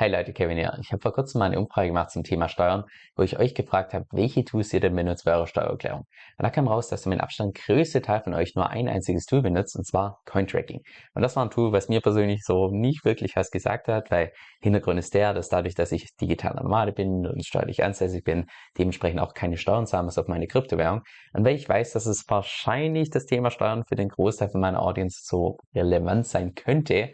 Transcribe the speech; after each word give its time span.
Hey 0.00 0.12
Leute, 0.12 0.32
Kevin 0.32 0.56
hier. 0.56 0.78
Ich 0.80 0.92
habe 0.92 1.02
vor 1.02 1.12
kurzem 1.12 1.40
mal 1.40 1.46
eine 1.46 1.58
Umfrage 1.58 1.88
gemacht 1.88 2.12
zum 2.12 2.22
Thema 2.22 2.48
Steuern, 2.48 2.84
wo 3.16 3.24
ich 3.24 3.36
euch 3.36 3.52
gefragt 3.52 3.94
habe, 3.94 4.06
welche 4.12 4.44
Tools 4.44 4.72
ihr 4.72 4.78
denn 4.78 4.94
benutzt 4.94 5.24
bei 5.24 5.34
eurer 5.34 5.48
Steuererklärung. 5.48 6.02
Und 6.02 6.42
da 6.44 6.50
kam 6.50 6.68
raus, 6.68 6.86
dass 6.86 7.02
der 7.02 7.10
mit 7.10 7.20
Abstand 7.20 7.56
größte 7.56 8.00
Teil 8.00 8.20
von 8.20 8.32
euch 8.32 8.54
nur 8.54 8.70
ein 8.70 8.88
einziges 8.88 9.26
Tool 9.26 9.42
benutzt, 9.42 9.74
und 9.74 9.84
zwar 9.84 10.20
Cointracking. 10.24 10.82
Und 11.14 11.22
das 11.22 11.34
war 11.34 11.44
ein 11.44 11.50
Tool, 11.50 11.72
was 11.72 11.88
mir 11.88 12.00
persönlich 12.00 12.44
so 12.44 12.70
nicht 12.70 13.04
wirklich 13.04 13.34
was 13.34 13.50
gesagt 13.50 13.88
hat, 13.88 14.12
weil 14.12 14.30
Hintergrund 14.60 15.00
ist 15.00 15.14
der, 15.14 15.34
dass 15.34 15.48
dadurch, 15.48 15.74
dass 15.74 15.90
ich 15.90 16.14
digitaler 16.14 16.62
Nomade 16.62 16.92
bin 16.92 17.26
und 17.26 17.44
steuerlich 17.44 17.82
ansässig 17.82 18.22
bin, 18.22 18.46
dementsprechend 18.78 19.18
auch 19.18 19.34
keine 19.34 19.56
Steuern 19.56 19.88
zahlen 19.88 20.04
muss 20.04 20.16
auf 20.16 20.28
meine 20.28 20.46
Kryptowährung. 20.46 21.02
Und 21.32 21.44
weil 21.44 21.56
ich 21.56 21.68
weiß, 21.68 21.94
dass 21.94 22.06
es 22.06 22.24
wahrscheinlich 22.28 23.10
das 23.10 23.26
Thema 23.26 23.50
Steuern 23.50 23.82
für 23.88 23.96
den 23.96 24.10
Großteil 24.10 24.50
von 24.50 24.60
meiner 24.60 24.80
Audience 24.80 25.22
so 25.24 25.58
relevant 25.74 26.24
sein 26.24 26.54
könnte, 26.54 27.10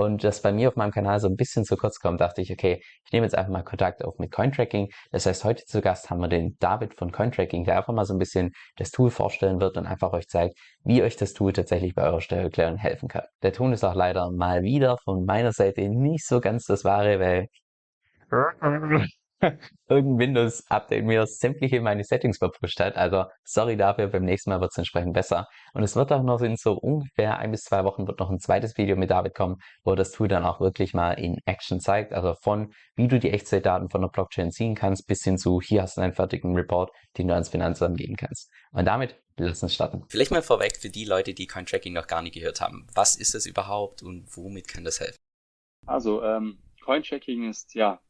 und 0.00 0.24
das 0.24 0.42
bei 0.42 0.52
mir 0.52 0.68
auf 0.68 0.76
meinem 0.76 0.90
Kanal 0.90 1.20
so 1.20 1.28
ein 1.28 1.36
bisschen 1.36 1.64
zu 1.64 1.76
kurz 1.76 2.00
kommt, 2.00 2.20
dachte 2.20 2.40
ich, 2.42 2.52
okay, 2.52 2.82
ich 3.04 3.12
nehme 3.12 3.26
jetzt 3.26 3.34
einfach 3.34 3.52
mal 3.52 3.62
Kontakt 3.62 4.04
auf 4.04 4.18
mit 4.18 4.32
Cointracking. 4.32 4.88
Das 5.12 5.26
heißt, 5.26 5.44
heute 5.44 5.64
zu 5.64 5.80
Gast 5.80 6.10
haben 6.10 6.20
wir 6.20 6.28
den 6.28 6.56
David 6.58 6.94
von 6.94 7.12
Cointracking, 7.12 7.64
der 7.64 7.76
einfach 7.76 7.92
mal 7.92 8.04
so 8.04 8.14
ein 8.14 8.18
bisschen 8.18 8.52
das 8.76 8.90
Tool 8.90 9.10
vorstellen 9.10 9.60
wird 9.60 9.76
und 9.76 9.86
einfach 9.86 10.12
euch 10.12 10.28
zeigt, 10.28 10.58
wie 10.84 11.02
euch 11.02 11.16
das 11.16 11.34
Tool 11.34 11.52
tatsächlich 11.52 11.94
bei 11.94 12.04
eurer 12.04 12.20
Steuererklärung 12.20 12.76
helfen 12.76 13.08
kann. 13.08 13.24
Der 13.42 13.52
Ton 13.52 13.72
ist 13.72 13.84
auch 13.84 13.94
leider 13.94 14.30
mal 14.30 14.62
wieder 14.62 14.96
von 15.04 15.24
meiner 15.24 15.52
Seite 15.52 15.88
nicht 15.88 16.26
so 16.26 16.40
ganz 16.40 16.64
das 16.64 16.84
wahre, 16.84 17.20
weil 17.20 17.46
irgendein 19.88 20.18
Windows-Update 20.18 21.04
mir 21.04 21.26
sämtliche 21.26 21.80
meine 21.80 22.04
Settings 22.04 22.38
verpusht 22.38 22.80
hat. 22.80 22.96
Also 22.96 23.24
sorry 23.44 23.76
dafür, 23.76 24.08
beim 24.08 24.24
nächsten 24.24 24.50
Mal 24.50 24.60
wird 24.60 24.72
es 24.72 24.78
entsprechend 24.78 25.14
besser. 25.14 25.46
Und 25.72 25.82
es 25.82 25.96
wird 25.96 26.12
auch 26.12 26.22
noch 26.22 26.40
in 26.42 26.56
so 26.56 26.74
ungefähr 26.74 27.38
ein 27.38 27.50
bis 27.50 27.62
zwei 27.62 27.84
Wochen 27.84 28.06
wird 28.06 28.18
noch 28.20 28.30
ein 28.30 28.38
zweites 28.38 28.76
Video 28.76 28.96
mit 28.96 29.10
David 29.10 29.34
kommen, 29.34 29.56
wo 29.84 29.94
das 29.94 30.12
Tool 30.12 30.28
dann 30.28 30.44
auch 30.44 30.60
wirklich 30.60 30.94
mal 30.94 31.12
in 31.12 31.38
Action 31.46 31.80
zeigt. 31.80 32.12
Also 32.12 32.34
von 32.42 32.72
wie 32.96 33.08
du 33.08 33.18
die 33.18 33.30
Echtzeitdaten 33.30 33.88
von 33.88 34.02
der 34.02 34.08
Blockchain 34.08 34.50
ziehen 34.50 34.74
kannst, 34.74 35.06
bis 35.06 35.24
hin 35.24 35.38
zu 35.38 35.60
hier 35.60 35.82
hast 35.82 35.96
du 35.96 36.02
einen 36.02 36.12
fertigen 36.12 36.54
Report, 36.54 36.90
den 37.16 37.28
du 37.28 37.34
ans 37.34 37.48
Finanzamt 37.48 37.98
geben 37.98 38.16
kannst. 38.16 38.50
Und 38.72 38.84
damit 38.84 39.20
lass 39.36 39.62
uns 39.62 39.74
starten. 39.74 40.04
Vielleicht 40.08 40.30
mal 40.30 40.42
vorweg 40.42 40.76
für 40.76 40.90
die 40.90 41.04
Leute, 41.04 41.34
die 41.34 41.46
Cointracking 41.46 41.94
noch 41.94 42.06
gar 42.06 42.22
nicht 42.22 42.34
gehört 42.34 42.60
haben. 42.60 42.86
Was 42.94 43.16
ist 43.16 43.34
das 43.34 43.46
überhaupt 43.46 44.02
und 44.02 44.26
womit 44.36 44.68
kann 44.68 44.84
das 44.84 45.00
helfen? 45.00 45.16
Also 45.86 46.22
ähm, 46.22 46.58
Cointracking 46.84 47.48
ist 47.48 47.74
ja 47.74 48.00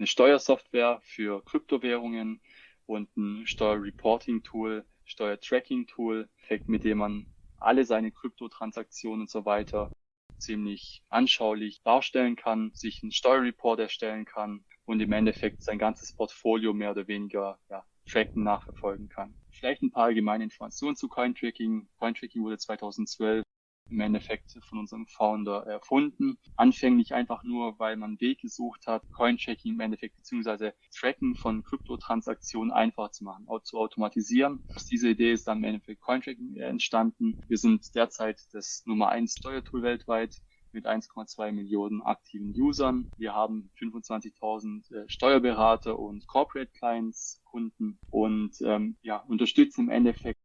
eine 0.00 0.06
Steuersoftware 0.06 0.98
für 1.02 1.44
Kryptowährungen 1.44 2.40
und 2.86 3.14
ein 3.18 3.46
Steuerreporting-Tool, 3.46 4.86
Steuertracking-Tool, 5.04 6.28
mit 6.66 6.84
dem 6.84 6.98
man 6.98 7.26
alle 7.58 7.84
seine 7.84 8.10
Kryptotransaktionen 8.10 9.20
und 9.20 9.30
so 9.30 9.44
weiter 9.44 9.92
ziemlich 10.38 11.02
anschaulich 11.10 11.82
darstellen 11.82 12.34
kann, 12.34 12.70
sich 12.72 13.02
einen 13.02 13.12
Steuerreport 13.12 13.78
erstellen 13.78 14.24
kann 14.24 14.64
und 14.86 15.00
im 15.00 15.12
Endeffekt 15.12 15.62
sein 15.62 15.78
ganzes 15.78 16.14
Portfolio 16.14 16.72
mehr 16.72 16.92
oder 16.92 17.06
weniger 17.06 17.60
ja, 17.68 17.84
tracken, 18.08 18.42
nachverfolgen 18.42 19.10
kann. 19.10 19.36
Vielleicht 19.50 19.82
ein 19.82 19.90
paar 19.90 20.04
allgemeine 20.04 20.44
Informationen 20.44 20.96
zu 20.96 21.08
Cointracking. 21.08 21.90
Cointracking 21.98 22.42
wurde 22.42 22.56
2012 22.56 23.44
im 23.90 24.00
Endeffekt 24.00 24.58
von 24.62 24.78
unserem 24.78 25.06
Founder 25.06 25.66
erfunden. 25.66 26.38
Anfänglich 26.56 27.14
einfach 27.14 27.42
nur, 27.42 27.78
weil 27.78 27.96
man 27.96 28.10
einen 28.10 28.20
Weg 28.20 28.40
gesucht 28.40 28.86
hat, 28.86 29.10
Coinchecking 29.12 29.74
im 29.74 29.80
Endeffekt 29.80 30.16
beziehungsweise 30.16 30.74
Tracken 30.94 31.34
von 31.34 31.62
Kryptotransaktionen 31.62 32.72
einfach 32.72 33.10
zu 33.10 33.24
machen, 33.24 33.46
zu 33.64 33.78
automatisieren. 33.78 34.64
Aus 34.74 34.86
dieser 34.86 35.08
Idee 35.08 35.32
ist 35.32 35.46
dann 35.46 35.58
im 35.58 35.64
Endeffekt 35.64 36.00
Coinchecking 36.00 36.56
entstanden. 36.56 37.40
Wir 37.48 37.58
sind 37.58 37.94
derzeit 37.94 38.40
das 38.52 38.82
Nummer 38.86 39.10
eins 39.10 39.36
Steuertool 39.36 39.82
weltweit 39.82 40.36
mit 40.72 40.86
1,2 40.86 41.52
Millionen 41.52 42.02
aktiven 42.02 42.54
Usern. 42.56 43.10
Wir 43.16 43.34
haben 43.34 43.70
25.000 43.78 44.94
äh, 44.94 45.08
Steuerberater 45.08 45.98
und 45.98 46.26
Corporate 46.26 46.70
Clients 46.72 47.40
Kunden 47.44 47.98
und 48.10 48.56
ähm, 48.62 48.96
ja, 49.02 49.16
unterstützen 49.16 49.82
im 49.82 49.90
Endeffekt 49.90 50.40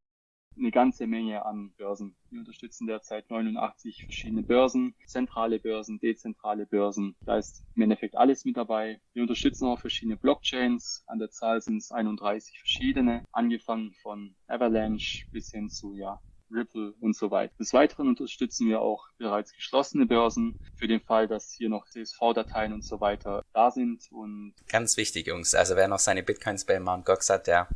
eine 0.58 0.72
ganze 0.72 1.08
Menge 1.08 1.46
an 1.46 1.72
Börsen. 1.78 2.16
Wir 2.30 2.40
unterstützen 2.40 2.88
derzeit 2.88 3.30
89 3.30 4.04
verschiedene 4.04 4.44
Börsen, 4.44 4.96
zentrale 5.06 5.60
Börsen, 5.60 6.00
dezentrale 6.00 6.66
Börsen. 6.66 7.16
Da 7.26 7.38
ist 7.38 7.64
im 7.76 7.84
Endeffekt 7.84 8.16
alles 8.16 8.46
mit 8.46 8.58
dabei. 8.58 9.00
Wir 9.14 9.22
unterstützen 9.22 9.68
auch 9.68 9.80
verschiedene 9.80 10.18
Blockchains. 10.18 11.04
An 11.08 11.20
der 11.20 11.32
Zahl 11.32 11.62
sind 11.62 11.78
es 11.78 11.92
31 11.92 12.60
verschiedene, 12.60 13.24
angefangen 13.32 13.94
von 14.02 14.36
Avalanche 14.48 15.26
bis 15.32 15.52
hin 15.52 15.70
zu 15.70 15.96
ja, 15.96 16.22
Ripple 16.52 16.94
und 17.00 17.16
so 17.16 17.32
weiter. 17.32 17.54
Des 17.60 17.74
Weiteren 17.74 18.08
unterstützen 18.08 18.68
wir 18.68 18.82
auch 18.82 19.08
bereits 19.18 19.54
geschlossene 19.54 20.06
Börsen 20.06 20.60
für 20.76 20.88
den 20.88 21.02
Fall, 21.02 21.28
dass 21.28 21.52
hier 21.52 21.70
noch 21.70 21.88
CSV-Dateien 21.88 22.74
und 22.74 22.84
so 22.84 23.02
weiter 23.02 23.44
da 23.54 23.72
sind. 23.72 24.04
Und 24.12 24.54
Ganz 24.68 24.98
wichtig, 24.98 25.28
Jungs. 25.28 25.56
Also 25.56 25.76
wer 25.76 25.88
noch 25.88 26.00
seine 26.00 26.24
Bitcoins 26.24 26.66
bei 26.66 26.80
Mt. 26.80 27.06
Gox 27.06 27.30
hat, 27.30 27.48
der 27.48 27.68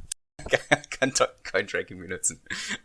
kann 0.99 1.13
Cointracking 1.49 1.99
benutzen. 1.99 2.41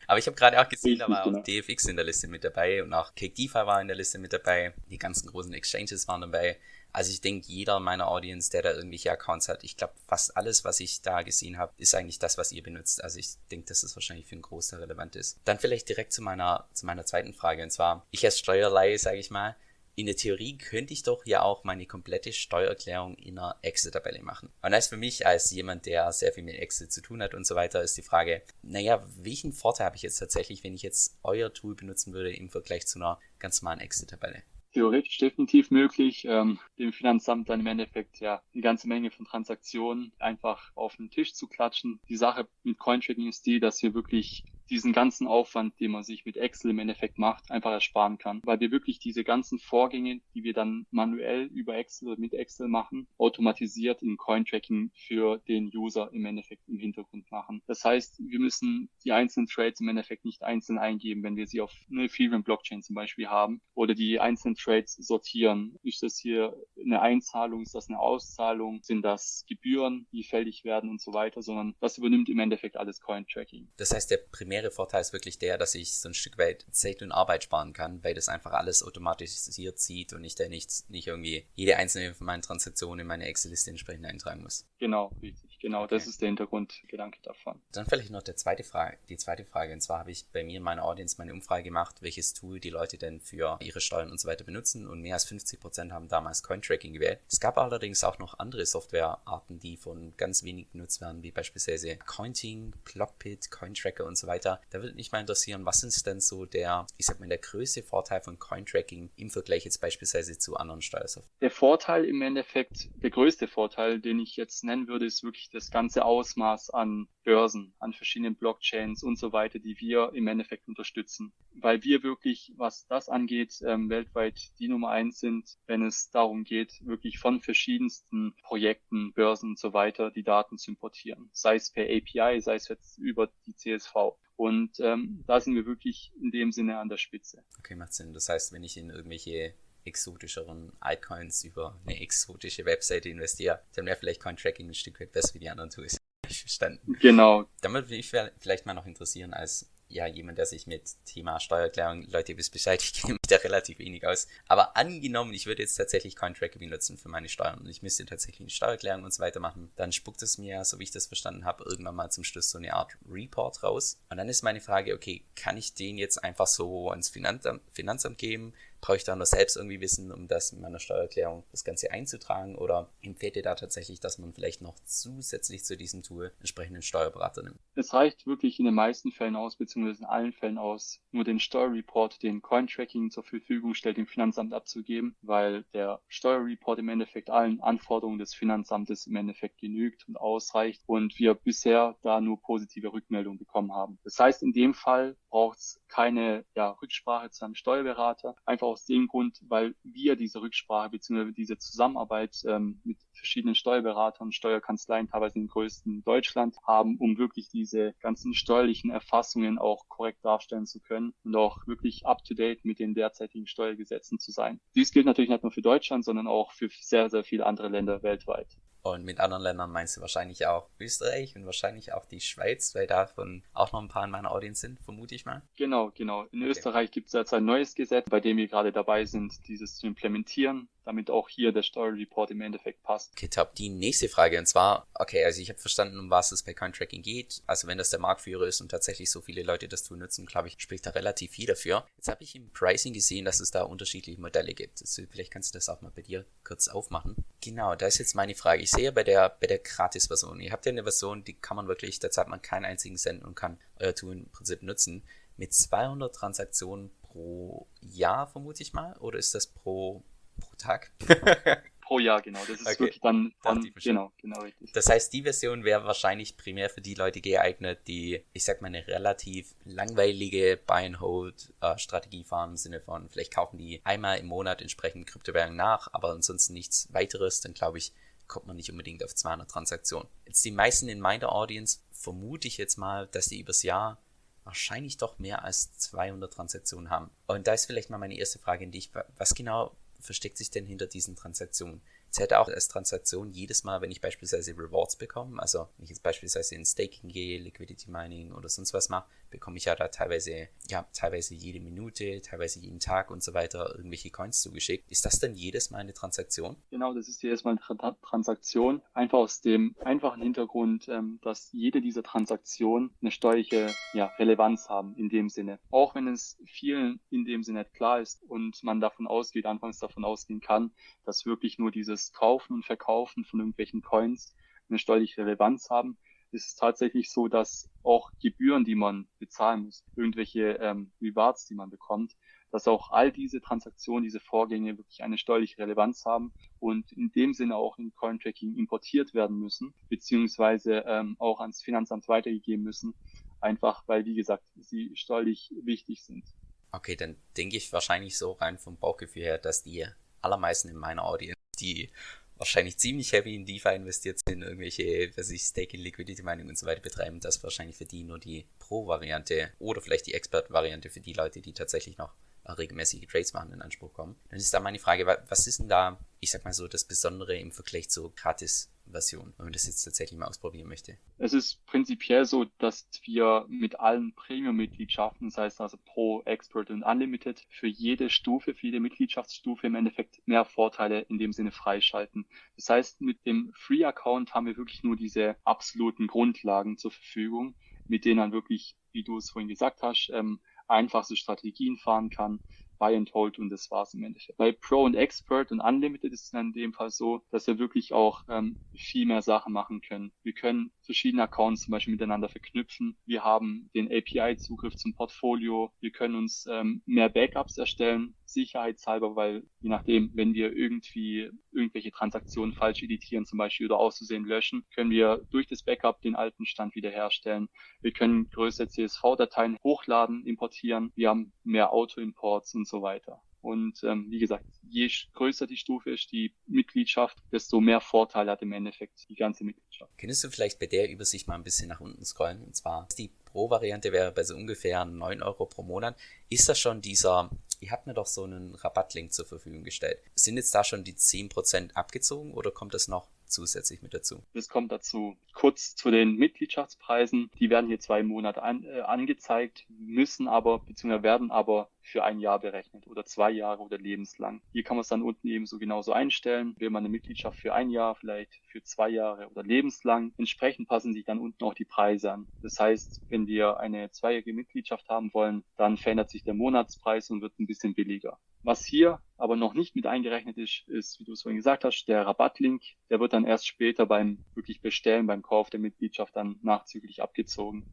Aber 0.07 0.19
ich 0.19 0.27
habe 0.27 0.37
gerade 0.37 0.61
auch 0.61 0.69
gesehen, 0.69 0.99
da 0.99 1.09
war 1.09 1.27
auch 1.27 1.43
DFX 1.43 1.85
in 1.87 1.97
der 1.97 2.05
Liste 2.05 2.29
mit 2.29 2.45
dabei 2.45 2.83
und 2.83 2.93
auch 2.93 3.15
Cake 3.15 3.35
DeFi 3.35 3.55
war 3.55 3.81
in 3.81 3.89
der 3.89 3.97
Liste 3.97 4.19
mit 4.19 4.33
dabei. 4.33 4.73
Die 4.91 4.99
ganzen 4.99 5.29
großen 5.29 5.53
Exchanges 5.53 6.09
waren 6.09 6.21
dabei. 6.21 6.59
Also 6.93 7.11
ich 7.11 7.21
denke, 7.21 7.49
jeder 7.49 7.81
meiner 7.81 8.07
Audience, 8.07 8.51
der 8.53 8.63
da 8.63 8.73
irgendwelche 8.73 9.11
Accounts 9.11 9.49
hat, 9.49 9.65
ich 9.65 9.77
glaube, 9.77 9.95
fast 10.07 10.37
alles, 10.37 10.65
was 10.65 10.79
ich 10.79 11.03
da 11.03 11.23
gesehen 11.23 11.59
habe, 11.59 11.73
ist 11.77 11.95
eigentlich 11.95 12.21
das, 12.21 12.39
was 12.39 12.53
ihr 12.53 12.63
benutzt. 12.63 13.03
Also 13.03 13.19
ich 13.19 13.31
denke, 13.51 13.67
dass 13.67 13.81
das 13.81 13.97
wahrscheinlich 13.97 14.27
für 14.27 14.37
einen 14.37 14.43
Großteil 14.43 14.79
relevant 14.79 15.17
ist. 15.17 15.39
Dann 15.45 15.59
vielleicht 15.59 15.89
direkt 15.89 16.13
zu 16.13 16.23
meiner, 16.23 16.69
zu 16.73 16.87
meiner 16.87 17.05
zweiten 17.05 17.35
Frage. 17.35 17.65
Und 17.65 17.71
zwar, 17.71 18.07
ich 18.13 18.25
als 18.25 18.39
Steuerleihe, 18.39 18.97
sage 18.97 19.19
ich 19.19 19.31
mal, 19.31 19.57
in 19.97 20.07
der 20.07 20.17
Theorie 20.17 20.59
könnte 20.59 20.93
ich 20.93 21.03
doch 21.03 21.25
ja 21.27 21.43
auch 21.43 21.65
meine 21.65 21.87
komplette 21.87 22.33
Steuererklärung 22.33 23.17
in 23.17 23.39
einer 23.39 23.57
Excel-Tabelle 23.63 24.23
machen. 24.23 24.51
Und 24.63 24.73
das 24.73 24.89
für 24.89 24.97
mich 24.97 25.27
als 25.27 25.51
jemand, 25.51 25.87
der 25.87 26.11
sehr 26.13 26.33
viel 26.33 26.45
mit 26.45 26.57
Excel 26.57 26.89
zu 26.89 27.01
tun 27.01 27.23
hat 27.23 27.35
und 27.35 27.47
so 27.47 27.55
weiter, 27.55 27.83
ist 27.83 27.97
die 27.97 28.03
Frage, 28.03 28.43
naja, 28.63 29.07
welchen 29.17 29.53
Vorteil 29.53 29.87
habe 29.87 29.97
ich 29.97 30.03
jetzt 30.03 30.19
tatsächlich, 30.19 30.65
wenn 30.65 30.75
ich 30.75 30.83
jetzt 30.83 31.19
euer 31.23 31.53
Tool 31.53 31.75
benutzen 31.75 32.13
würde 32.13 32.35
im 32.35 32.51
Vergleich 32.51 32.87
zu 32.87 32.99
einer 32.99 33.21
ganz 33.39 33.63
normalen 33.63 33.81
Excel-Tabelle? 33.81 34.43
theoretisch 34.75 35.19
definitiv 35.19 35.71
möglich, 35.71 36.27
ähm, 36.29 36.59
dem 36.79 36.93
Finanzamt 36.93 37.49
dann 37.49 37.61
im 37.61 37.67
Endeffekt 37.69 38.19
ja 38.19 38.43
eine 38.53 38.63
ganze 38.63 38.89
Menge 38.89 39.11
von 39.11 39.25
Transaktionen 39.25 40.13
einfach 40.19 40.73
auf 40.75 40.97
den 40.97 41.11
Tisch 41.11 41.33
zu 41.33 41.47
klatschen. 41.47 42.01
Die 42.09 42.17
Sache 42.17 42.49
mit 42.65 42.79
Cointracking 42.79 43.29
ist 43.29 43.47
die, 43.47 43.61
dass 43.61 43.83
wir 43.83 43.95
wirklich 43.95 44.45
diesen 44.71 44.93
ganzen 44.93 45.27
Aufwand, 45.27 45.79
den 45.81 45.91
man 45.91 46.05
sich 46.05 46.25
mit 46.25 46.37
Excel 46.37 46.71
im 46.71 46.79
Endeffekt 46.79 47.19
macht, 47.19 47.51
einfach 47.51 47.73
ersparen 47.73 48.19
kann, 48.19 48.41
weil 48.45 48.61
wir 48.61 48.71
wirklich 48.71 48.99
diese 48.99 49.25
ganzen 49.25 49.59
Vorgänge, 49.59 50.21
die 50.35 50.45
wir 50.45 50.55
dann 50.55 50.87
manuell 50.91 51.45
über 51.47 51.77
Excel 51.77 52.09
oder 52.09 52.21
mit 52.21 52.35
Excel 52.35 52.69
machen, 52.69 53.07
automatisiert 53.19 54.03
in 54.03 54.17
Cointracking 54.17 54.91
für 54.95 55.39
den 55.49 55.71
User 55.75 56.11
im 56.13 56.25
Endeffekt 56.25 56.69
im 56.69 56.79
Hintergrund 56.79 57.31
machen. 57.31 57.63
Das 57.67 57.85
heißt, 57.85 58.21
wir 58.21 58.39
müssen 58.39 58.89
die 59.05 59.13
einzelnen 59.13 59.47
Trades 59.47 59.81
im 59.81 59.89
Endeffekt 59.89 60.25
nicht 60.25 60.43
einzeln 60.43 60.79
eingeben, 60.79 61.23
wenn 61.23 61.37
wir 61.37 61.47
sie 61.47 61.61
auf 61.61 61.73
eine 61.91 62.05
Ethereum 62.05 62.43
Blockchain 62.43 62.83
zum 62.83 62.95
Beispiel 62.95 63.29
haben 63.29 63.61
oder 63.75 63.95
die 63.95 64.21
einzelnen 64.21 64.55
Trades 64.57 64.95
sortieren. 64.95 65.79
Ist 65.83 66.03
das 66.03 66.19
hier 66.19 66.57
eine 66.81 67.01
Einzahlung? 67.01 67.63
Ist 67.63 67.75
das 67.75 67.89
eine 67.89 67.99
Auszahlung? 67.99 68.81
Sind 68.83 69.03
das 69.03 69.45
Gebühren, 69.49 70.07
die 70.13 70.23
fällig 70.23 70.65
werden 70.65 70.91
und 70.91 71.01
so 71.01 71.13
weiter? 71.13 71.43
Sondern 71.43 71.75
das 71.81 71.99
übernimmt 71.99 72.29
im 72.29 72.39
Endeffekt 72.39 72.77
alles 72.77 73.01
Cointracking. 73.01 73.69
Das 73.77 73.93
heißt, 73.93 74.11
der 74.11 74.19
primär 74.31 74.54
primäre 74.55 74.71
Vorteil 74.71 75.01
ist 75.01 75.13
wirklich 75.13 75.39
der, 75.39 75.59
dass 75.59 75.75
ich 75.75 75.99
so 75.99 76.09
ein 76.09 76.15
Stück 76.15 76.39
weit 76.39 76.65
Zeit 76.71 77.03
und 77.03 77.11
Arbeit 77.11 77.43
sparen 77.43 77.73
kann, 77.73 78.03
weil 78.05 78.15
das 78.15 78.29
einfach 78.29 78.53
alles 78.53 78.85
automatisiert 78.85 79.79
zieht 79.79 80.13
und 80.13 80.23
ich 80.23 80.37
da 80.37 80.49
nicht, 80.49 80.89
nicht 80.89 81.09
irgendwie 81.09 81.47
jede 81.55 81.77
einzelne 81.77 82.15
von 82.15 82.27
meinen 82.27 82.43
Transaktionen 82.43 83.01
in 83.01 83.07
meine 83.07 83.27
Excel-Liste 83.27 83.71
entsprechend 83.71 84.07
eintragen 84.07 84.43
muss. 84.43 84.67
Genau, 84.79 85.11
richtig. 85.21 85.54
Genau, 85.65 85.85
okay. 85.85 85.95
das 85.95 86.07
ist 86.07 86.21
der 86.21 86.27
Hintergrundgedanke 86.27 87.21
davon. 87.23 87.59
Dann 87.73 87.87
vielleicht 87.87 88.11
noch 88.11 88.23
der 88.23 88.37
zweite 88.37 88.63
Frage, 88.65 88.99
die 89.09 89.17
zweite 89.17 89.47
Frage. 89.47 89.73
Und 89.73 89.81
zwar 89.81 90.01
habe 90.01 90.11
ich 90.11 90.27
bei 90.31 90.45
mir 90.45 90.59
in 90.59 90.63
meiner 90.63 90.85
Audience 90.85 91.17
meine 91.17 91.33
Umfrage 91.33 91.63
gemacht, 91.63 92.03
welches 92.03 92.35
Tool 92.35 92.61
die 92.61 92.69
Leute 92.69 92.99
denn 92.99 93.19
für 93.19 93.57
ihre 93.63 93.81
Steuern 93.81 94.11
und 94.11 94.21
so 94.21 94.29
weiter 94.29 94.45
benutzen. 94.45 94.87
Und 94.87 95.01
mehr 95.01 95.15
als 95.15 95.25
50 95.25 95.59
Prozent 95.59 95.91
haben 95.91 96.09
damals 96.09 96.43
Cointracking 96.43 96.93
gewählt. 96.93 97.21
Es 97.31 97.41
gab 97.41 97.57
allerdings 97.57 98.05
auch 98.05 98.19
noch 98.19 98.39
andere 98.39 98.67
Softwarearten, 98.67 99.59
die 99.59 99.79
von 99.79 100.13
ganz 100.19 100.45
wenig 100.45 100.71
genutzt 100.71 101.01
werden, 101.01 101.23
wie 101.23 101.31
beispielsweise 101.31 101.97
Cointing, 101.97 102.75
Blockpit, 102.85 103.51
Cointracker 103.51 104.05
und 104.05 104.19
so 104.19 104.27
weiter. 104.27 104.61
Da 104.69 104.83
würde 104.83 104.95
mich 104.95 105.13
mal 105.13 105.21
interessieren, 105.21 105.65
was 105.65 105.83
ist 105.83 106.07
denn 106.07 106.21
so 106.21 106.45
der, 106.45 106.87
ich 106.99 107.07
sag 107.07 107.21
mal, 107.21 107.29
der 107.31 107.39
größte 107.39 107.83
Vorteil 107.83 108.21
von 108.21 108.39
Cointracking 108.39 109.09
im 109.17 109.31
Vergleich 109.31 109.65
jetzt 109.65 109.81
beispielsweise 109.81 110.39
zu 110.39 110.57
anderen 110.57 110.83
Steuersoftware? 110.83 111.33
Der 111.41 111.51
Vorteil 111.51 112.05
im 112.05 112.21
Endeffekt, 112.21 112.91
der 113.03 113.09
größte 113.09 113.49
Vorteil, 113.49 113.99
den 113.99 114.21
ich 114.21 114.37
jetzt 114.37 114.63
nennen 114.63 114.89
würde, 114.89 115.07
ist 115.07 115.25
wirklich 115.25 115.54
das 115.55 115.71
ganze 115.71 116.05
Ausmaß 116.05 116.71
an 116.71 117.09
Börsen, 117.23 117.75
an 117.79 117.93
verschiedenen 117.93 118.35
Blockchains 118.35 119.03
und 119.03 119.19
so 119.19 119.33
weiter, 119.33 119.59
die 119.59 119.79
wir 119.79 120.13
im 120.13 120.27
Endeffekt 120.27 120.69
unterstützen. 120.69 121.33
Weil 121.55 121.83
wir 121.85 122.03
wirklich, 122.03 122.53
was 122.57 122.87
das 122.87 123.09
angeht, 123.09 123.61
ähm, 123.67 123.89
weltweit 123.89 124.39
die 124.59 124.69
Nummer 124.69 124.91
eins 124.91 125.21
sind, 125.21 125.49
wenn 125.67 125.83
es 125.83 126.11
darum 126.11 126.45
geht, 126.45 126.73
wirklich 126.85 127.19
von 127.19 127.41
verschiedensten 127.41 128.35
Projekten, 128.43 129.13
Börsen 129.13 129.51
und 129.51 129.59
so 129.59 129.73
weiter 129.73 130.11
die 130.11 130.25
Daten 130.25 130.59
zu 130.59 130.73
importieren. 130.73 131.31
Sei 131.33 131.55
es 131.55 131.71
per 131.71 131.85
API, 131.85 132.41
sei 132.41 132.57
es 132.57 132.69
jetzt 132.69 132.99
über 132.99 133.31
die 133.47 133.55
CSV. 133.55 133.95
Und 134.37 134.81
ähm, 134.81 135.23
da 135.27 135.41
sind 135.41 135.55
wir 135.55 135.65
wirklich 135.65 136.13
in 136.21 136.33
dem 136.33 136.51
Sinne 136.51 136.79
an 136.79 136.89
der 136.89 136.97
Spitze. 136.97 137.45
Okay, 137.59 137.77
macht 137.77 137.95
Sinn. 137.95 138.13
Das 138.13 138.29
heißt, 138.29 138.53
wenn 138.53 138.65
ich 138.65 138.77
in 138.77 138.91
irgendwelche 138.91 139.55
exotischeren 139.85 140.73
Altcoins 140.81 141.45
über 141.45 141.79
eine 141.87 142.01
exotische 142.01 142.65
Webseite 142.65 143.09
investiere, 143.09 143.63
dann 143.75 143.87
wäre 143.87 143.97
vielleicht 143.97 144.23
Coin-Tracking 144.23 144.69
ein 144.69 144.75
Stück 144.75 145.01
weit 145.01 145.13
besser 145.13 145.35
wie 145.35 145.41
die 145.41 145.51
anderen 145.51 145.71
Tools. 145.71 145.97
Ich 146.27 146.41
verstanden. 146.41 146.97
Genau. 147.01 147.45
Damit 147.61 147.91
würde 147.91 147.97
ich 147.97 148.09
vielleicht 148.09 148.65
mal 148.65 148.73
noch 148.73 148.87
interessieren, 148.87 149.35
als 149.35 149.69
ja, 149.89 150.07
jemand, 150.07 150.39
der 150.39 150.47
sich 150.47 150.67
mit 150.67 150.83
Thema 151.05 151.39
Steuererklärung, 151.39 152.03
Leute, 152.11 152.33
ihr 152.33 152.39
wisst 152.39 152.53
Bescheid, 152.53 152.83
ich 152.83 152.93
kenne 152.95 153.15
mich 153.15 153.29
da 153.29 153.37
relativ 153.37 153.79
wenig 153.79 154.07
aus. 154.07 154.27
Aber 154.49 154.77
angenommen, 154.77 155.33
ich 155.33 155.47
würde 155.47 155.63
jetzt 155.63 155.77
tatsächlich 155.77 156.17
Cointracker 156.17 156.59
benutzen 156.59 156.97
für 156.99 157.09
meine 157.09 157.29
Steuern 157.29 157.61
und 157.61 157.69
ich 157.69 157.83
müsste 157.83 158.05
tatsächlich 158.05 158.41
eine 158.41 158.51
Steuererklärung 158.51 159.05
und 159.05 159.15
so 159.15 159.23
weiter 159.23 159.41
machen, 159.41 159.71
dann 159.77 159.93
spuckt 159.93 160.23
es 160.23 160.39
mir, 160.39 160.65
so 160.65 160.79
wie 160.79 160.85
ich 160.85 160.91
das 160.91 161.07
verstanden 161.07 161.45
habe, 161.45 161.65
irgendwann 161.65 161.95
mal 161.95 162.11
zum 162.11 162.25
Schluss 162.25 162.51
so 162.51 162.59
eine 162.59 162.75
Art 162.75 162.97
Report 163.09 163.63
raus. 163.63 163.99
Und 164.11 164.17
dann 164.17 164.29
ist 164.29 164.43
meine 164.43 164.61
Frage, 164.61 164.95
okay, 164.95 165.25
kann 165.37 165.57
ich 165.57 165.75
den 165.75 165.99
jetzt 165.99 166.23
einfach 166.23 166.47
so 166.47 166.91
ans 166.91 167.09
Finanzamt, 167.09 167.63
Finanzamt 167.73 168.19
geben? 168.19 168.53
Brauche 168.85 168.99
ich 168.99 169.05
da 169.05 169.17
nur 169.17 169.25
selbst 169.25 169.57
irgendwie 169.57 169.81
wissen, 169.81 170.13
um 170.13 170.29
das 170.29 170.53
in 170.53 170.61
meiner 170.61 170.79
Steuererklärung 170.79 171.45
das 171.51 171.65
Ganze 171.65 171.91
einzutragen? 171.91 172.55
Oder 172.55 172.91
empfehlt 173.01 173.35
ihr 173.35 173.43
da 173.43 173.55
tatsächlich, 173.55 173.99
dass 173.99 174.19
man 174.19 174.35
vielleicht 174.35 174.61
noch 174.61 174.75
zusätzlich 174.85 175.65
zu 175.65 175.75
diesem 175.75 176.03
Tool 176.03 176.33
entsprechenden 176.41 176.83
Steuerberater 176.83 177.43
nimmt? 177.43 177.59
Es 177.77 177.95
reicht 177.95 178.27
wirklich 178.27 178.59
in 178.59 178.67
den 178.67 178.75
meisten 178.75 179.11
Fällen 179.11 179.37
aus, 179.37 179.57
beziehungsweise 179.57 180.01
in 180.01 180.05
allen 180.05 180.33
Fällen 180.35 180.59
aus, 180.59 181.01
nur 181.13 181.25
den 181.25 181.41
Steuerreport, 181.41 182.23
den 182.23 182.43
Cointracking 182.43 183.11
zur 183.11 183.25
Verfügung 183.25 183.73
stellt, 183.73 183.97
dem 183.97 184.07
Finanzamt 184.07 184.53
abzugeben, 184.53 185.17
weil 185.23 185.65
der 185.73 186.03
Steuerreport 186.09 186.79
im 186.79 186.91
Endeffekt 186.91 187.31
allen 187.31 187.63
Anforderungen 187.63 188.19
des 188.19 188.35
Finanzamtes 188.35 189.07
im 189.07 189.17
Endeffekt 189.17 189.57
genügt 189.57 190.07
und 190.09 190.19
ausreicht 190.19 190.83
und 190.85 191.19
wir 191.19 191.33
bisher 191.33 191.97
da 192.03 192.21
nur 192.21 192.39
positive 192.43 192.93
Rückmeldungen 192.93 193.39
bekommen 193.39 193.73
haben. 193.73 193.99
Das 194.05 194.19
heißt, 194.19 194.43
in 194.43 194.53
dem 194.53 194.75
Fall 194.75 195.17
braucht 195.31 195.59
es 195.59 195.81
keine 195.95 196.45
ja, 196.57 196.71
Rücksprache 196.83 197.31
zu 197.31 197.45
einem 197.45 197.55
Steuerberater, 197.55 198.35
einfach 198.45 198.67
aus 198.67 198.85
dem 198.85 199.07
Grund, 199.07 199.39
weil 199.47 199.77
wir 199.85 200.17
diese 200.17 200.43
Rücksprache 200.43 200.91
bzw. 200.91 201.31
diese 201.31 201.57
Zusammenarbeit 201.57 202.43
ähm, 202.47 202.81
mit 202.83 202.99
verschiedenen 203.13 203.55
Steuerberatern, 203.55 204.33
Steuerkanzleien, 204.33 205.09
teilweise 205.09 205.35
den 205.35 205.47
größten 205.47 206.03
Deutschland, 206.03 206.57
haben, 206.67 206.97
um 206.99 207.17
wirklich 207.17 207.49
diese 207.49 207.95
ganzen 208.01 208.35
steuerlichen 208.35 208.91
Erfassungen 208.91 209.57
auch 209.57 209.89
korrekt 209.89 210.25
darstellen 210.25 210.67
zu 210.67 210.81
können 210.81 211.15
und 211.23 211.37
auch 211.37 211.65
wirklich 211.69 212.05
up-to-date 212.05 212.65
mit 212.65 212.81
den 212.81 212.95
derzeitigen 212.95 213.47
Steuergesetzen 213.47 214.19
zu 214.19 214.33
sein. 214.33 214.61
Dies 214.75 214.91
gilt 214.91 215.07
natürlich 215.07 215.31
nicht 215.31 215.45
nur 215.45 215.53
für 215.53 215.63
Deutschland, 215.63 216.05
sondern 216.05 216.27
auch 216.27 216.51
für 216.51 216.71
sehr, 216.73 217.09
sehr 217.09 217.23
viele 217.23 217.47
andere 217.47 217.69
Länder 217.69 218.03
weltweit. 218.03 218.49
Und 218.87 219.03
mit 219.07 219.19
anderen 219.19 219.43
Ländern 219.43 219.73
meinst 219.73 219.97
du 219.97 220.03
wahrscheinlich 220.03 220.47
auch 220.47 220.69
Österreich 220.79 221.35
und 221.37 221.47
wahrscheinlich 221.47 221.95
auch 221.95 222.05
die 222.05 222.21
Schweiz, 222.21 222.75
weil 222.75 222.87
davon 222.87 223.43
auch 223.55 223.73
noch 223.73 223.81
ein 223.81 223.89
paar 223.89 224.05
in 224.05 224.11
meiner 224.11 224.31
Audience 224.31 224.61
sind, 224.61 224.79
vermute 224.79 225.15
ich 225.15 225.25
mal. 225.25 225.41
Genau, 225.57 225.91
genau. 225.95 226.25
In 226.33 226.43
okay. 226.43 226.51
Österreich 226.51 226.91
gibt 226.91 227.07
es 227.07 227.15
jetzt 227.15 227.33
ein 227.33 227.47
neues 227.47 227.75
Gesetz, 227.75 228.11
bei 228.11 228.21
dem 228.21 228.37
wir 228.37 228.47
gerade 228.47 228.73
dabei 228.73 229.07
sind, 229.07 229.49
dieses 229.49 229.79
zu 229.79 229.87
implementieren 229.87 230.69
damit 230.85 231.11
auch 231.11 231.29
hier 231.29 231.53
der 231.53 231.63
Story 231.63 232.01
Report 232.01 232.31
im 232.31 232.41
Endeffekt 232.41 232.83
passt. 232.83 233.13
Okay, 233.13 233.29
top. 233.29 233.55
Die 233.55 233.69
nächste 233.69 234.09
Frage 234.09 234.39
und 234.39 234.47
zwar, 234.47 234.87
okay, 234.95 235.25
also 235.25 235.41
ich 235.41 235.49
habe 235.49 235.59
verstanden, 235.59 235.99
um 235.99 236.11
was 236.11 236.33
es 236.33 236.43
bei 236.43 236.55
Cointracking 236.55 237.03
geht. 237.03 237.43
Also 237.47 237.67
wenn 237.67 237.79
das 237.79 237.91
der 237.91 238.01
Marktführer 238.01 238.47
ist 238.47 238.61
und 238.61 238.71
tatsächlich 238.71 239.11
so 239.11 239.21
viele 239.21 239.43
Leute 239.43 239.69
das 239.69 239.83
Tool 239.83 239.99
nutzen, 239.99 240.27
glaube 240.27 240.49
ich, 240.49 240.57
spricht 240.59 240.87
da 240.87 240.91
relativ 240.91 241.33
viel 241.33 241.47
dafür. 241.47 241.87
Jetzt 241.97 242.09
habe 242.09 242.23
ich 242.23 242.35
im 242.37 242.51
Pricing 242.51 242.93
gesehen, 242.93 243.25
dass 243.25 243.41
es 243.41 243.51
da 243.51 243.63
unterschiedliche 243.63 244.21
Modelle 244.21 244.55
gibt. 244.55 244.81
Also 244.81 245.03
vielleicht 245.11 245.33
kannst 245.33 245.55
du 245.55 245.59
das 245.59 245.69
auch 245.69 245.81
mal 245.81 245.93
bei 245.95 246.03
dir 246.03 246.27
kurz 246.45 246.69
aufmachen. 246.69 247.17
Genau, 247.41 247.75
da 247.75 247.87
ist 247.87 247.99
jetzt 247.99 248.15
meine 248.15 248.35
Frage. 248.35 248.63
Ich 248.63 248.71
sehe 248.71 248.93
bei 248.93 249.05
der, 249.05 249.37
bei 249.41 249.47
der 249.47 249.59
Gratis-Version, 249.59 250.41
ihr 250.41 250.53
habt 250.53 250.67
ja 250.67 250.73
eine 250.73 250.83
Version, 250.83 251.25
die 251.25 251.35
kann 251.35 251.57
man 251.57 251.69
wirklich, 251.69 251.99
da 251.99 252.11
zahlt 252.11 252.29
man 252.29 252.43
keinen 252.43 252.65
einzigen 252.65 252.97
Cent 252.97 253.25
und 253.25 253.35
kann 253.35 253.59
euer 253.81 253.95
Tool 253.95 254.13
im 254.13 254.31
Prinzip 254.31 254.63
nutzen. 254.63 255.03
Mit 255.37 255.53
200 255.53 256.15
Transaktionen 256.15 256.91
pro 257.03 257.67
Jahr, 257.81 258.29
vermute 258.29 258.63
ich 258.63 258.73
mal, 258.73 258.97
oder 258.99 259.19
ist 259.19 259.35
das 259.35 259.47
pro 259.47 260.03
pro 260.41 260.57
Tag. 260.57 260.93
pro 261.85 261.99
Jahr, 261.99 262.23
genau. 262.23 262.41
Das 262.41 262.61
ist 262.61 262.67
okay. 262.67 262.79
wirklich 262.81 263.01
dann, 263.01 263.33
dann 263.43 263.73
genau, 263.83 264.13
genau 264.21 264.41
richtig. 264.41 264.73
Das 264.73 264.89
heißt, 264.89 265.13
die 265.13 265.23
Version 265.23 265.65
wäre 265.65 265.85
wahrscheinlich 265.85 266.37
primär 266.37 266.71
für 266.71 266.81
die 266.81 266.95
Leute 266.95 267.21
geeignet, 267.21 267.81
die, 267.87 268.25
ich 268.33 268.45
sag 268.45 268.63
mal, 268.63 268.69
eine 268.69 268.87
relativ 268.87 269.55
langweilige 269.65 270.59
Buy-and-Hold-Strategie 270.67 272.23
äh, 272.23 272.25
fahren, 272.25 272.51
im 272.51 272.57
Sinne 272.57 272.81
von, 272.81 273.09
vielleicht 273.09 273.35
kaufen 273.35 273.59
die 273.59 273.81
einmal 273.85 274.19
im 274.19 274.27
Monat 274.27 274.63
entsprechend 274.63 275.07
Kryptowährungen 275.07 275.57
nach, 275.57 275.89
aber 275.93 276.11
ansonsten 276.11 276.55
nichts 276.55 276.93
weiteres, 276.93 277.41
dann 277.41 277.55
glaube 277.55 277.79
ich, 277.79 277.93
kommt 278.27 278.47
man 278.47 278.57
nicht 278.57 278.71
unbedingt 278.71 279.05
auf 279.05 279.15
200 279.15 279.51
Transaktionen. 279.51 280.09
Jetzt 280.27 280.45
die 280.45 280.51
meisten 280.51 280.89
in 280.89 281.01
meiner 281.01 281.33
Audience 281.33 281.81
vermute 281.93 282.49
ich 282.49 282.57
jetzt 282.57 282.79
mal, 282.79 283.07
dass 283.09 283.27
die 283.27 283.41
übers 283.41 283.63
Jahr 283.63 283.99
wahrscheinlich 284.45 284.97
doch 284.97 285.19
mehr 285.19 285.45
als 285.45 285.77
200 285.79 286.33
Transaktionen 286.33 286.91
haben. 286.91 287.11
Und 287.27 287.47
da 287.47 287.53
ist 287.53 287.67
vielleicht 287.67 287.91
mal 287.91 287.99
meine 287.99 288.17
erste 288.17 288.39
Frage 288.39 288.65
an 288.65 288.73
dich. 288.73 288.91
Was 289.17 289.35
genau 289.35 289.75
versteckt 290.05 290.37
sich 290.37 290.51
denn 290.51 290.67
hinter 290.67 290.87
diesen 290.87 291.17
Transaktionen? 291.17 291.81
Es 292.11 292.19
hätte 292.19 292.39
auch 292.39 292.49
als 292.49 292.69
Transaktion 292.69 293.31
jedes 293.31 293.65
Mal, 293.65 293.81
wenn 293.81 293.91
ich 293.91 294.01
beispielsweise 294.01 294.53
Rewards 294.53 294.97
bekomme, 294.97 295.41
also 295.41 295.69
wenn 295.77 295.85
ich 295.85 295.91
jetzt 295.91 296.03
beispielsweise 296.03 296.55
in 296.55 296.65
Staking 296.65 297.11
gehe, 297.11 297.41
Liquidity 297.41 297.91
Mining 297.91 298.33
oder 298.33 298.49
sonst 298.49 298.73
was 298.73 298.89
mache, 298.89 299.09
bekomme 299.35 299.57
ich 299.57 299.65
ja 299.65 299.75
da 299.75 299.89
teilweise, 299.89 300.49
ja, 300.69 300.87
teilweise 300.93 301.35
jede 301.35 301.59
Minute, 301.59 302.21
teilweise 302.23 302.61
jeden 302.61 302.79
Tag 302.79 303.11
und 303.11 303.23
so 303.23 303.35
weiter 303.35 303.75
irgendwelche 303.77 304.11
Coins 304.11 304.41
zugeschickt. 304.41 304.89
Ist 304.91 305.05
das 305.05 305.19
dann 305.19 305.35
jedes 305.35 305.71
Mal 305.71 305.79
eine 305.79 305.93
Transaktion? 305.93 306.57
Genau, 306.71 306.95
das 306.95 307.09
ist 307.09 307.21
jedes 307.23 307.43
Mal 307.43 307.51
eine 307.51 307.61
Tra 307.61 307.97
Transaktion. 308.01 308.81
Einfach 308.93 309.19
aus 309.19 309.41
dem 309.41 309.75
einfachen 309.81 310.23
Hintergrund, 310.23 310.89
ähm, 310.89 311.19
dass 311.23 311.51
jede 311.53 311.81
dieser 311.81 312.05
Transaktionen 312.05 312.95
eine 313.03 313.11
steuerliche 313.11 313.77
ja, 313.91 314.15
Relevanz 314.19 314.69
haben 314.69 314.95
in 314.97 315.09
dem 315.09 315.29
Sinne. 315.29 315.59
Auch 315.71 315.97
wenn 315.97 316.07
es 316.07 316.39
vielen 316.47 317.01
in 317.11 317.25
dem 317.25 317.43
Sinne 317.43 317.61
nicht 317.61 317.75
klar 317.75 318.01
ist 318.01 318.23
und 318.23 318.63
man 318.63 318.81
davon 318.81 319.09
ausgeht, 319.09 319.47
anfangs 319.47 319.81
davon 319.81 320.05
ausgehen 320.05 320.41
kann, 320.41 320.71
dass 321.05 321.27
wirklich 321.27 321.59
nur 321.59 321.73
dieses 321.73 322.13
Kaufen 322.13 322.55
und 322.55 322.65
Verkaufen 322.65 323.25
von 323.25 323.41
irgendwelchen 323.41 323.83
Coins 323.83 324.37
eine 324.69 324.79
steuerliche 324.79 325.27
Relevanz 325.27 325.71
haben, 325.71 325.99
ist 326.35 326.49
es 326.49 326.55
tatsächlich 326.57 327.11
so, 327.11 327.29
dass 327.29 327.71
auch 327.83 328.11
Gebühren, 328.21 328.65
die 328.65 328.75
man 328.75 329.07
bezahlen 329.19 329.65
muss, 329.65 329.85
irgendwelche 329.97 330.59
ähm, 330.61 330.93
Rewards, 331.01 331.47
die 331.47 331.55
man 331.55 331.71
bekommt, 331.71 332.15
dass 332.51 332.69
auch 332.69 332.91
all 332.91 333.11
diese 333.11 333.41
Transaktionen, 333.41 334.05
diese 334.05 334.21
Vorgänge 334.21 334.79
wirklich 334.79 335.03
eine 335.03 335.19
steuerliche 335.19 335.59
Relevanz 335.59 336.05
haben 336.05 336.33
und 336.61 336.93
in 336.93 337.11
dem 337.11 337.35
Sinne 337.35 337.57
auch 337.57 337.79
in 337.79 337.93
Cointracking 337.95 338.55
importiert 338.57 339.13
werden 339.13 339.39
müssen, 339.39 339.75
beziehungsweise 339.89 340.85
ähm, 340.87 341.17
auch 341.19 341.41
ans 341.41 341.63
Finanzamt 341.63 342.07
weitergegeben 342.07 342.63
müssen, 342.63 342.95
einfach 343.41 343.83
weil, 343.87 344.05
wie 344.05 344.15
gesagt, 344.15 344.45
sie 344.55 344.93
steuerlich 344.95 345.53
wichtig 345.63 346.05
sind. 346.05 346.25
Okay, 346.71 346.97
dann 346.97 347.17
denke 347.37 347.57
ich 347.57 347.73
wahrscheinlich 347.73 348.17
so 348.19 348.33
rein 348.33 348.59
vom 348.59 348.77
Bauchgefühl 348.77 349.23
her, 349.23 349.39
dass 349.39 349.63
die 349.63 349.87
allermeisten 350.21 350.69
in 350.69 350.77
meiner 350.77 351.05
Audience, 351.05 351.37
die 351.61 351.91
wahrscheinlich 352.37 352.79
ziemlich 352.79 353.13
heavy 353.13 353.35
in 353.35 353.47
DeFi 353.47 353.77
investiert 353.77 354.21
sind, 354.27 354.43
irgendwelche, 354.43 355.11
was 355.17 355.31
ich, 355.31 355.43
Staking, 355.43 355.81
Liquidity 355.81 356.23
Mining 356.23 356.49
und 356.49 356.59
so 356.59 356.67
weiter 356.67 356.81
betreiben, 356.81 357.21
das 357.21 357.43
wahrscheinlich 357.43 357.77
für 357.77 357.85
die 357.85 358.05
nur 358.05 358.19
die 358.19 358.47
Pro-Variante 358.59 359.53
oder 359.59 359.81
vielleicht 359.81 360.07
die 360.07 360.15
Expert-Variante 360.15 360.91
für 360.91 361.01
die 361.01 361.13
Leute, 361.13 361.41
die 361.41 361.53
tatsächlich 361.53 361.97
noch 361.97 362.15
regelmäßige 362.47 363.07
Trades 363.07 363.33
machen, 363.33 363.53
in 363.53 363.63
Anspruch 363.63 363.93
kommen. 363.95 364.17
Dann 364.29 364.39
ist 364.39 364.53
da 364.53 364.61
meine 364.61 364.79
Frage, 364.79 365.07
was 365.07 365.47
ist 365.47 365.61
denn 365.61 365.69
da, 365.69 365.99
ich 366.21 366.31
sag 366.31 366.45
mal 366.45 366.53
so, 366.53 366.69
das 366.69 366.85
Besondere 366.85 367.37
im 367.39 367.53
Vergleich 367.53 367.89
zu 367.89 368.11
gratis 368.11 368.71
Version, 368.91 369.35
wenn 369.37 369.47
man 369.47 369.53
das 369.53 369.67
jetzt 369.67 369.83
tatsächlich 369.83 370.19
mal 370.19 370.27
ausprobieren 370.27 370.69
möchte? 370.69 370.99
Es 371.19 371.33
ist 371.33 371.65
prinzipiell 371.67 372.25
so, 372.25 372.47
dass 372.59 372.89
wir 373.03 373.47
mit 373.49 373.81
allen 373.81 374.15
Premium-Mitgliedschaften, 374.15 375.29
das 375.29 375.39
heißt 375.39 375.61
also 375.61 375.79
Pro, 375.85 376.23
Expert 376.25 376.71
und 376.71 376.83
Unlimited, 376.83 377.45
für 377.49 377.67
jede 377.67 378.11
Stufe, 378.11 378.55
für 378.55 378.67
jede 378.67 378.81
Mitgliedschaftsstufe 378.81 379.67
im 379.67 379.75
Endeffekt 379.75 380.21
mehr 380.27 380.45
Vorteile 380.45 381.01
in 381.03 381.19
dem 381.19 381.33
Sinne 381.33 381.51
freischalten. 381.51 382.27
Das 382.57 382.69
heißt, 382.69 383.01
mit 383.01 383.25
dem 383.27 383.53
Free-Account 383.55 384.35
haben 384.35 384.47
wir 384.47 384.57
wirklich 384.57 384.83
nur 384.83 384.97
diese 384.97 385.37
absoluten 385.45 386.07
Grundlagen 386.07 386.77
zur 386.77 386.91
Verfügung, 386.91 387.55
mit 387.87 388.05
denen 388.05 388.19
dann 388.19 388.33
wirklich, 388.33 388.77
wie 388.93 389.05
du 389.05 389.17
es 389.17 389.31
vorhin 389.31 389.49
gesagt 389.49 389.83
hast, 389.83 390.11
ähm, 390.13 390.41
einfachste 390.69 391.17
Strategien 391.17 391.77
fahren 391.77 392.11
kann, 392.11 392.41
Buy 392.79 392.97
and 392.97 393.13
Hold 393.15 393.39
und 393.39 393.51
das 393.51 393.71
war's 393.71 393.95
im 393.95 394.03
Endeffekt. 394.03 394.39
Bei 394.39 394.53
Pro 394.53 394.85
und 394.85 394.95
Expert 394.95 395.53
und 395.53 395.61
Unlimited 395.61 396.13
ist 396.13 396.25
es 396.25 396.31
dann 396.31 396.47
in 396.49 396.53
dem 396.53 396.73
Fall 396.73 396.91
so, 396.91 397.23
dass 397.31 397.47
wir 397.47 397.59
wirklich 397.59 397.93
auch 397.93 398.23
ähm, 398.29 398.59
viel 398.75 399.07
mehr 399.07 399.23
Sachen 399.23 399.53
machen 399.53 399.81
können. 399.81 400.13
Wir 400.23 400.33
können 400.33 400.73
verschiedene 400.85 401.25
Accounts 401.25 401.63
zum 401.63 401.73
Beispiel 401.73 401.93
miteinander 401.93 402.29
verknüpfen. 402.29 402.97
Wir 403.07 403.25
haben 403.25 403.71
den 403.75 403.91
API-Zugriff 403.91 404.77
zum 404.77 404.95
Portfolio. 404.95 405.73
Wir 405.81 405.91
können 405.91 406.15
uns 406.15 406.47
ähm, 406.51 406.83
mehr 406.87 407.09
Backups 407.09 407.59
erstellen, 407.59 408.15
sicherheitshalber, 408.25 409.17
weil 409.17 409.45
je 409.61 409.71
nachdem, 409.71 410.11
wenn 410.15 410.35
wir 410.35 410.53
irgendwie 410.53 411.31
irgendwelche 411.53 411.91
Transaktionen 411.91 412.53
falsch 412.53 412.83
editieren 412.83 413.25
zum 413.25 413.39
Beispiel 413.39 413.67
oder 413.67 413.79
auszusehen 413.79 414.25
löschen, 414.25 414.65
können 414.75 414.91
wir 414.91 415.25
durch 415.31 415.47
das 415.47 415.63
Backup 415.63 416.01
den 416.03 416.17
alten 416.17 416.47
Stand 416.47 416.75
wiederherstellen. 416.75 417.49
Wir 417.81 417.93
können 417.93 418.29
größere 418.31 418.69
CSV-Dateien 418.69 419.59
hochladen, 419.63 420.27
importieren. 420.27 420.93
Wir 420.95 421.11
haben 421.11 421.33
mehr 421.43 421.73
Auto-Imports 421.73 422.55
und 422.55 422.67
so 422.67 422.83
weiter. 422.83 423.23
Und 423.45 423.85
ähm, 423.85 424.07
wie 424.09 424.19
gesagt, 424.19 424.47
je 424.63 424.91
größer 425.13 425.47
die 425.47 425.59
Stufe 425.59 425.91
ist, 425.91 426.11
die 426.13 426.35
Mitgliedschaft, 426.47 427.19
desto 427.31 427.61
mehr 427.61 427.83
Vorteile 427.83 428.31
hat 428.31 428.41
im 428.41 428.53
Endeffekt 428.53 429.07
die 429.11 429.15
ganze 429.15 429.45
Mitgliedschaft. 429.45 429.93
Könntest 429.99 430.25
du 430.25 430.31
vielleicht 430.31 430.59
bei 430.59 430.67
der 430.67 430.89
Übersicht 430.89 431.29
mal 431.29 431.35
ein 431.35 431.45
bisschen 431.45 431.69
nach 431.69 431.81
unten 431.81 432.03
scrollen? 432.07 432.43
Und 432.43 432.57
zwar, 432.57 432.89
die 432.97 433.11
Pro-Variante 433.27 433.93
wäre 433.93 434.13
bei 434.13 434.25
so 434.25 434.35
ungefähr 434.35 434.87
9 434.87 435.23
Euro 435.23 435.45
pro 435.45 435.63
Monat. 435.63 435.95
Ist 436.31 436.49
das 436.49 436.59
schon 436.59 436.81
dieser, 436.81 437.29
ihr 437.61 437.71
habt 437.71 437.87
mir 437.87 437.93
doch 437.93 438.07
so 438.07 438.25
einen 438.25 438.55
Rabattlink 438.55 439.13
zur 439.13 439.27
Verfügung 439.27 439.63
gestellt. 439.63 439.99
Sind 440.15 440.39
jetzt 440.39 440.55
da 440.55 440.65
schon 440.65 440.83
die 440.83 440.95
10% 440.95 441.73
abgezogen 441.75 442.33
oder 442.33 442.51
kommt 442.51 442.73
das 442.73 442.89
noch 442.89 443.09
zusätzlich 443.35 443.83
mit 443.83 443.93
dazu? 443.95 444.23
Das 444.33 444.49
kommt 444.49 444.73
dazu. 444.73 445.17
Kurz 445.35 445.75
zu 445.75 445.91
den 445.91 446.17
Mitgliedschaftspreisen. 446.17 447.31
Die 447.39 447.51
werden 447.51 447.67
hier 447.67 447.81
zwei 447.81 448.03
Monate 448.03 448.43
an, 448.43 448.65
äh, 448.65 448.81
angezeigt, 448.81 449.67
müssen 449.69 450.29
aber, 450.29 450.61
beziehungsweise 450.61 451.03
werden 451.03 451.31
aber 451.31 451.71
für 451.81 452.05
ein 452.05 452.19
Jahr 452.19 452.39
berechnet 452.39 452.87
oder 452.87 453.05
zwei 453.05 453.31
Jahre 453.31 453.63
oder 453.63 453.77
lebenslang. 453.77 454.41
Hier 454.53 454.63
kann 454.63 454.77
man 454.77 454.83
es 454.83 454.89
dann 454.89 455.03
unten 455.03 455.29
eben 455.29 455.47
so 455.47 455.59
genauso 455.59 455.93
einstellen. 455.93 456.55
Will 456.59 456.71
man 456.71 456.83
eine 456.83 456.89
Mitgliedschaft 456.89 457.39
für 457.39 457.53
ein 457.53 457.71
Jahr, 457.71 457.95
vielleicht 457.95 458.33
für 458.47 458.63
zwei 458.63 458.89
Jahre 458.89 459.29
oder 459.29 459.43
lebenslang. 459.43 460.15
Entsprechend 460.17 460.69
passen 460.69 460.95
sich 460.95 461.05
dann 461.05 461.19
unten 461.19 461.45
auch 461.45 461.55
die 461.55 461.65
Preise 461.65 462.13
an. 462.13 462.27
Das 462.43 462.59
heißt, 462.59 463.03
wenn 463.09 463.27
wir 463.27 463.59
eine 463.59 463.91
zweijährige 463.91 464.33
Mitgliedschaft 464.33 464.89
haben 464.89 465.13
wollen, 465.13 465.45
dann 465.57 465.77
verändert 465.77 466.11
sich 466.11 466.23
der 466.25 466.35
Monatspreis 466.35 467.11
und 467.11 467.21
wird 467.21 467.39
ein 467.39 467.47
bisschen 467.47 467.75
billiger. 467.75 468.19
Was 468.45 468.65
hier 468.65 469.01
aber 469.17 469.37
noch 469.37 469.55
nicht 469.55 469.75
mit 469.75 469.87
eingerechnet 469.87 470.37
ist, 470.37 470.69
ist, 470.69 471.01
wie 471.01 471.05
du 471.05 471.13
es 471.13 471.23
vorhin 471.23 471.39
gesagt 471.39 471.65
hast, 471.65 471.87
der 471.87 472.07
Rabattlink. 472.07 472.63
Der 472.91 473.01
wird 473.01 473.15
dann 473.15 473.25
erst 473.25 473.47
später 473.47 473.87
beim 473.87 474.25
wirklich 474.35 474.61
Bestellen, 474.61 475.07
beim 475.07 475.23
Kauf 475.23 475.49
der 475.49 475.61
Mitgliedschaft 475.61 476.15
dann 476.15 476.37
nachzüglich 476.43 477.03
abgezogen. 477.03 477.65